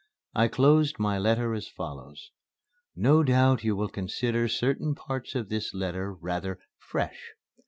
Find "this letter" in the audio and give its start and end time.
5.49-6.11